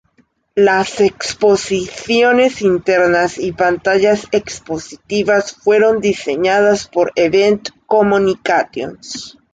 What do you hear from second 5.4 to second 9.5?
fueron diseñadas por Event Communications.